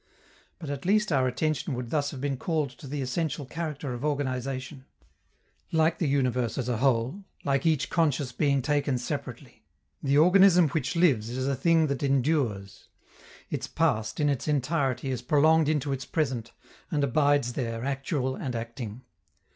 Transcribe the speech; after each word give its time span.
But 0.57 0.71
at 0.71 0.83
least 0.83 1.11
our 1.11 1.27
attention 1.27 1.75
would 1.75 1.91
thus 1.91 2.09
have 2.09 2.19
been 2.19 2.35
called 2.35 2.71
to 2.71 2.87
the 2.87 3.03
essential 3.03 3.45
character 3.45 3.93
of 3.93 4.03
organization. 4.03 4.85
Like 5.71 5.99
the 5.99 6.07
universe 6.07 6.57
as 6.57 6.67
a 6.67 6.77
whole, 6.77 7.23
like 7.43 7.67
each 7.67 7.91
conscious 7.91 8.31
being 8.31 8.63
taken 8.63 8.97
separately, 8.97 9.63
the 10.01 10.17
organism 10.17 10.69
which 10.69 10.95
lives 10.95 11.29
is 11.29 11.47
a 11.47 11.53
thing 11.55 11.85
that 11.85 12.01
endures. 12.01 12.87
Its 13.51 13.67
past, 13.67 14.19
in 14.19 14.27
its 14.27 14.47
entirety, 14.47 15.11
is 15.11 15.21
prolonged 15.21 15.69
into 15.69 15.91
its 15.93 16.05
present, 16.05 16.51
and 16.89 17.03
abides 17.03 17.53
there, 17.53 17.85
actual 17.85 18.35
and 18.35 18.55
acting. 18.55 19.03